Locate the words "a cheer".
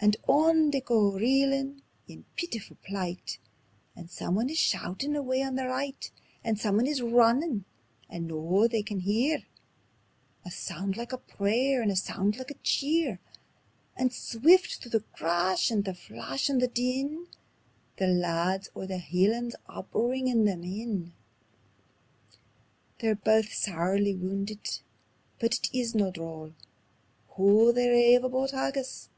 12.52-13.20